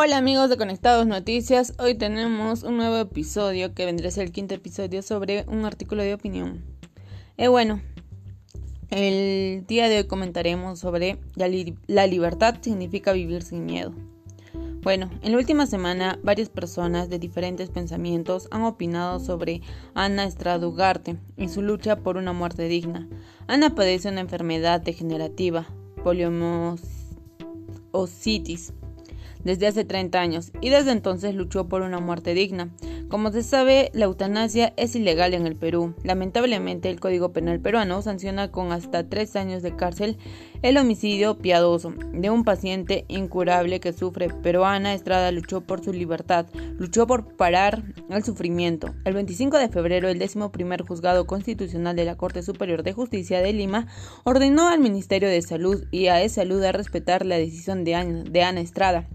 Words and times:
Hola 0.00 0.18
amigos 0.18 0.48
de 0.48 0.56
Conectados 0.56 1.08
Noticias, 1.08 1.74
hoy 1.80 1.96
tenemos 1.96 2.62
un 2.62 2.76
nuevo 2.76 2.98
episodio 2.98 3.74
que 3.74 3.84
vendrá 3.84 4.06
a 4.06 4.12
ser 4.12 4.26
el 4.26 4.32
quinto 4.32 4.54
episodio 4.54 5.02
sobre 5.02 5.44
un 5.48 5.64
artículo 5.64 6.04
de 6.04 6.14
opinión. 6.14 6.64
Eh, 7.36 7.48
bueno, 7.48 7.82
el 8.90 9.66
día 9.66 9.88
de 9.88 9.98
hoy 9.98 10.04
comentaremos 10.04 10.78
sobre 10.78 11.18
la, 11.34 11.48
la 11.88 12.06
libertad 12.06 12.58
significa 12.60 13.12
vivir 13.12 13.42
sin 13.42 13.66
miedo. 13.66 13.92
Bueno, 14.82 15.10
en 15.20 15.32
la 15.32 15.38
última 15.38 15.66
semana 15.66 16.20
varias 16.22 16.48
personas 16.48 17.08
de 17.08 17.18
diferentes 17.18 17.68
pensamientos 17.68 18.46
han 18.52 18.62
opinado 18.62 19.18
sobre 19.18 19.62
Ana 19.94 20.26
Estrada 20.26 20.64
Ugarte 20.64 21.16
y 21.36 21.48
su 21.48 21.60
lucha 21.60 21.96
por 21.96 22.18
una 22.18 22.32
muerte 22.32 22.68
digna. 22.68 23.08
Ana 23.48 23.74
padece 23.74 24.10
una 24.10 24.20
enfermedad 24.20 24.80
degenerativa, 24.80 25.66
poliomielitis 26.04 28.74
desde 29.48 29.66
hace 29.66 29.84
30 29.86 30.20
años 30.20 30.52
y 30.60 30.68
desde 30.68 30.92
entonces 30.92 31.34
luchó 31.34 31.68
por 31.68 31.80
una 31.80 32.00
muerte 32.00 32.34
digna. 32.34 32.68
Como 33.08 33.32
se 33.32 33.42
sabe, 33.42 33.90
la 33.94 34.04
eutanasia 34.04 34.74
es 34.76 34.94
ilegal 34.94 35.32
en 35.32 35.46
el 35.46 35.56
Perú. 35.56 35.94
Lamentablemente, 36.04 36.90
el 36.90 37.00
Código 37.00 37.32
Penal 37.32 37.58
peruano 37.58 38.02
sanciona 38.02 38.50
con 38.50 38.72
hasta 38.72 39.08
tres 39.08 39.36
años 39.36 39.62
de 39.62 39.74
cárcel 39.74 40.18
el 40.60 40.76
homicidio 40.76 41.38
piadoso 41.38 41.94
de 42.12 42.28
un 42.28 42.44
paciente 42.44 43.06
incurable 43.08 43.80
que 43.80 43.94
sufre, 43.94 44.28
pero 44.42 44.66
Ana 44.66 44.92
Estrada 44.92 45.32
luchó 45.32 45.62
por 45.62 45.82
su 45.82 45.94
libertad, 45.94 46.44
luchó 46.78 47.06
por 47.06 47.34
parar 47.36 47.82
el 48.10 48.22
sufrimiento. 48.22 48.94
El 49.06 49.14
25 49.14 49.56
de 49.56 49.70
febrero, 49.70 50.10
el 50.10 50.18
décimo 50.18 50.52
primer 50.52 50.82
juzgado 50.82 51.26
constitucional 51.26 51.96
de 51.96 52.04
la 52.04 52.16
Corte 52.16 52.42
Superior 52.42 52.82
de 52.82 52.92
Justicia 52.92 53.40
de 53.40 53.54
Lima 53.54 53.86
ordenó 54.24 54.68
al 54.68 54.80
Ministerio 54.80 55.30
de 55.30 55.40
Salud 55.40 55.84
y 55.90 56.08
a 56.08 56.20
esa 56.20 56.42
salud 56.42 56.62
a 56.62 56.72
respetar 56.72 57.24
la 57.24 57.38
decisión 57.38 57.84
de 57.84 57.94
Ana 57.94 58.60
Estrada 58.60 59.08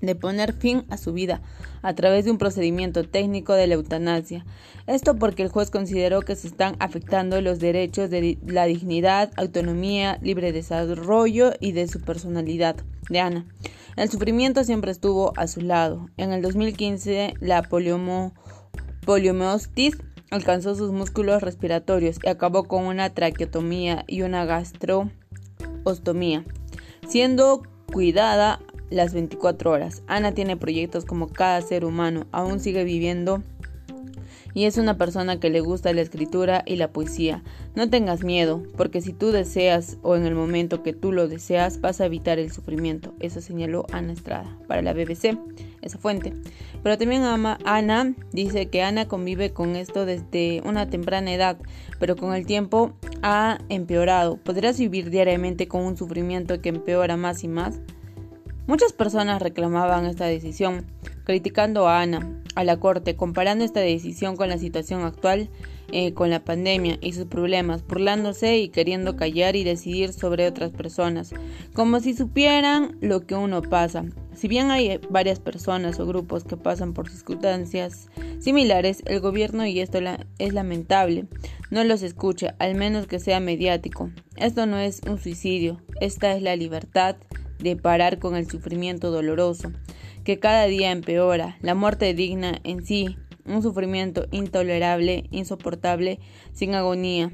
de 0.00 0.14
poner 0.14 0.52
fin 0.52 0.84
a 0.90 0.96
su 0.96 1.12
vida 1.12 1.40
a 1.82 1.94
través 1.94 2.24
de 2.24 2.30
un 2.30 2.38
procedimiento 2.38 3.04
técnico 3.04 3.54
de 3.54 3.66
la 3.66 3.74
eutanasia. 3.74 4.46
Esto 4.86 5.16
porque 5.16 5.42
el 5.42 5.48
juez 5.48 5.70
consideró 5.70 6.22
que 6.22 6.36
se 6.36 6.46
están 6.48 6.76
afectando 6.78 7.40
los 7.40 7.58
derechos 7.58 8.10
de 8.10 8.38
la 8.46 8.66
dignidad, 8.66 9.32
autonomía, 9.36 10.18
libre 10.22 10.52
desarrollo 10.52 11.52
y 11.60 11.72
de 11.72 11.88
su 11.88 12.00
personalidad 12.00 12.76
de 13.08 13.20
Ana. 13.20 13.46
El 13.96 14.10
sufrimiento 14.10 14.64
siempre 14.64 14.92
estuvo 14.92 15.32
a 15.36 15.46
su 15.46 15.60
lado. 15.60 16.08
En 16.16 16.32
el 16.32 16.42
2015 16.42 17.34
la 17.40 17.62
poliomielitis 17.62 19.98
alcanzó 20.30 20.74
sus 20.74 20.92
músculos 20.92 21.42
respiratorios 21.42 22.18
y 22.22 22.28
acabó 22.28 22.64
con 22.64 22.84
una 22.84 23.08
traqueotomía 23.10 24.04
y 24.06 24.22
una 24.22 24.44
gastroostomía, 24.44 26.44
siendo 27.08 27.62
cuidada 27.92 28.60
las 28.90 29.14
24 29.14 29.70
horas. 29.70 30.02
Ana 30.06 30.32
tiene 30.32 30.56
proyectos 30.56 31.04
como 31.04 31.28
cada 31.28 31.60
ser 31.62 31.84
humano, 31.84 32.26
aún 32.32 32.60
sigue 32.60 32.84
viviendo 32.84 33.42
y 34.54 34.64
es 34.64 34.76
una 34.76 34.96
persona 34.96 35.38
que 35.38 35.50
le 35.50 35.60
gusta 35.60 35.92
la 35.92 36.00
escritura 36.00 36.62
y 36.66 36.76
la 36.76 36.90
poesía. 36.90 37.42
No 37.74 37.88
tengas 37.88 38.24
miedo, 38.24 38.62
porque 38.76 39.00
si 39.00 39.12
tú 39.12 39.30
deseas 39.30 39.98
o 40.02 40.16
en 40.16 40.26
el 40.26 40.34
momento 40.34 40.82
que 40.82 40.92
tú 40.92 41.12
lo 41.12 41.28
deseas 41.28 41.80
vas 41.80 42.00
a 42.00 42.06
evitar 42.06 42.38
el 42.38 42.50
sufrimiento. 42.50 43.14
Eso 43.20 43.40
señaló 43.40 43.86
Ana 43.92 44.12
Estrada 44.12 44.58
para 44.66 44.82
la 44.82 44.94
BBC, 44.94 45.38
esa 45.82 45.98
fuente. 45.98 46.32
Pero 46.82 46.98
también 46.98 47.22
ama, 47.22 47.58
Ana 47.64 48.14
dice 48.32 48.66
que 48.66 48.82
Ana 48.82 49.06
convive 49.06 49.52
con 49.52 49.76
esto 49.76 50.06
desde 50.06 50.62
una 50.64 50.88
temprana 50.90 51.32
edad, 51.32 51.58
pero 52.00 52.16
con 52.16 52.34
el 52.34 52.46
tiempo 52.46 52.92
ha 53.22 53.58
empeorado. 53.68 54.38
¿Podrás 54.38 54.78
vivir 54.78 55.10
diariamente 55.10 55.68
con 55.68 55.82
un 55.82 55.96
sufrimiento 55.96 56.60
que 56.60 56.70
empeora 56.70 57.16
más 57.16 57.44
y 57.44 57.48
más? 57.48 57.80
Muchas 58.68 58.92
personas 58.92 59.40
reclamaban 59.40 60.04
esta 60.04 60.26
decisión, 60.26 60.84
criticando 61.24 61.88
a 61.88 62.02
Ana, 62.02 62.28
a 62.54 62.64
la 62.64 62.78
Corte, 62.78 63.16
comparando 63.16 63.64
esta 63.64 63.80
decisión 63.80 64.36
con 64.36 64.50
la 64.50 64.58
situación 64.58 65.04
actual, 65.04 65.48
eh, 65.90 66.12
con 66.12 66.28
la 66.28 66.44
pandemia 66.44 66.98
y 67.00 67.14
sus 67.14 67.24
problemas, 67.24 67.82
burlándose 67.86 68.58
y 68.58 68.68
queriendo 68.68 69.16
callar 69.16 69.56
y 69.56 69.64
decidir 69.64 70.12
sobre 70.12 70.46
otras 70.46 70.70
personas, 70.70 71.32
como 71.72 72.00
si 72.00 72.12
supieran 72.12 72.98
lo 73.00 73.20
que 73.20 73.36
uno 73.36 73.62
pasa. 73.62 74.04
Si 74.34 74.48
bien 74.48 74.70
hay 74.70 75.00
varias 75.08 75.40
personas 75.40 75.98
o 75.98 76.06
grupos 76.06 76.44
que 76.44 76.58
pasan 76.58 76.92
por 76.92 77.08
circunstancias 77.08 78.10
similares, 78.38 79.02
el 79.06 79.20
gobierno, 79.20 79.64
y 79.64 79.80
esto 79.80 79.98
es 80.38 80.52
lamentable, 80.52 81.24
no 81.70 81.84
los 81.84 82.02
escucha, 82.02 82.54
al 82.58 82.74
menos 82.74 83.06
que 83.06 83.18
sea 83.18 83.40
mediático. 83.40 84.10
Esto 84.36 84.66
no 84.66 84.78
es 84.78 85.00
un 85.08 85.16
suicidio, 85.16 85.80
esta 86.02 86.34
es 86.34 86.42
la 86.42 86.54
libertad 86.54 87.16
de 87.58 87.76
parar 87.76 88.18
con 88.18 88.36
el 88.36 88.48
sufrimiento 88.48 89.10
doloroso, 89.10 89.72
que 90.24 90.38
cada 90.38 90.66
día 90.66 90.90
empeora, 90.90 91.56
la 91.60 91.74
muerte 91.74 92.14
digna 92.14 92.60
en 92.64 92.84
sí, 92.84 93.16
un 93.44 93.62
sufrimiento 93.62 94.26
intolerable, 94.30 95.24
insoportable, 95.30 96.20
sin 96.52 96.74
agonía. 96.74 97.32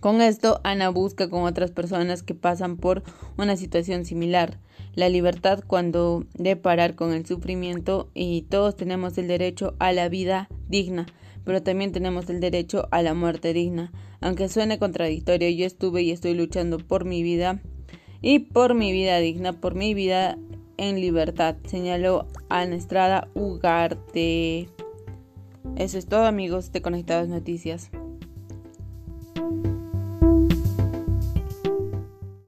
Con 0.00 0.20
esto, 0.20 0.60
Ana 0.64 0.90
busca 0.90 1.30
con 1.30 1.44
otras 1.44 1.70
personas 1.70 2.22
que 2.22 2.34
pasan 2.34 2.76
por 2.76 3.02
una 3.38 3.56
situación 3.56 4.04
similar, 4.04 4.58
la 4.94 5.08
libertad 5.08 5.60
cuando 5.66 6.24
de 6.34 6.56
parar 6.56 6.94
con 6.94 7.12
el 7.12 7.26
sufrimiento 7.26 8.10
y 8.14 8.42
todos 8.42 8.76
tenemos 8.76 9.16
el 9.18 9.28
derecho 9.28 9.74
a 9.78 9.92
la 9.92 10.08
vida 10.08 10.48
digna, 10.68 11.06
pero 11.44 11.62
también 11.62 11.92
tenemos 11.92 12.28
el 12.28 12.40
derecho 12.40 12.86
a 12.90 13.02
la 13.02 13.14
muerte 13.14 13.52
digna. 13.52 13.92
Aunque 14.20 14.48
suene 14.48 14.78
contradictorio, 14.78 15.48
yo 15.48 15.66
estuve 15.66 16.02
y 16.02 16.10
estoy 16.10 16.34
luchando 16.34 16.78
por 16.78 17.04
mi 17.04 17.22
vida 17.22 17.60
y 18.24 18.38
por 18.38 18.72
mi 18.72 18.90
vida 18.90 19.18
digna, 19.18 19.52
por 19.52 19.74
mi 19.74 19.92
vida 19.92 20.38
en 20.78 20.98
libertad, 20.98 21.56
señaló 21.66 22.26
Ana 22.48 22.74
Estrada 22.74 23.28
Ugarte. 23.34 24.66
Eso 25.76 25.98
es 25.98 26.06
todo 26.06 26.24
amigos 26.24 26.72
de 26.72 26.80
Conectados 26.80 27.28
Noticias. 27.28 27.90